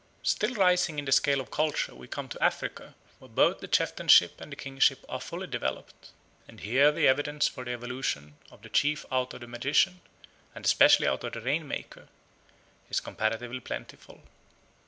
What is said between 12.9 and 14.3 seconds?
comparatively plentiful.